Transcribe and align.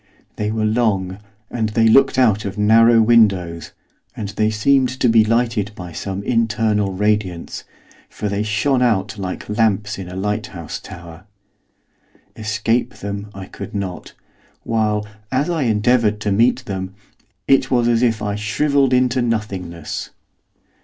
They 0.35 0.49
were 0.49 0.65
long, 0.65 1.19
and 1.51 1.69
they 1.69 1.87
looked 1.87 2.17
out 2.17 2.43
of 2.43 2.57
narrow 2.57 3.03
windows, 3.03 3.71
and 4.17 4.29
they 4.29 4.49
seemed 4.49 4.89
to 4.99 5.07
be 5.07 5.23
lighted 5.23 5.69
by 5.75 5.91
some 5.91 6.23
internal 6.23 6.91
radiance, 6.91 7.65
for 8.09 8.27
they 8.27 8.41
shone 8.41 8.81
out 8.81 9.19
like 9.19 9.47
lamps 9.47 9.99
in 9.99 10.09
a 10.09 10.15
lighthouse 10.15 10.79
tower. 10.79 11.25
Escape 12.35 12.95
them 12.95 13.29
I 13.35 13.45
could 13.45 13.75
not, 13.75 14.13
while, 14.63 15.05
as 15.31 15.51
I 15.51 15.65
endeavoured 15.69 16.19
to 16.21 16.31
meet 16.31 16.65
them, 16.65 16.95
it 17.47 17.69
was 17.69 17.87
as 17.87 18.01
if 18.01 18.23
I 18.23 18.33
shrivelled 18.33 18.93
into 18.93 19.21
nothingness. 19.21 20.09